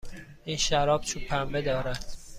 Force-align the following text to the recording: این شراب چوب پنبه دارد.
این 0.45 0.57
شراب 0.57 1.01
چوب 1.01 1.23
پنبه 1.23 1.61
دارد. 1.61 2.15